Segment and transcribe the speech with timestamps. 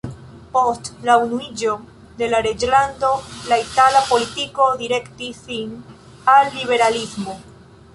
[0.53, 1.75] Post la unuiĝo
[2.23, 3.13] de la Reĝlando
[3.53, 5.81] la itala politiko direktis sin
[6.37, 7.43] al liberalismo.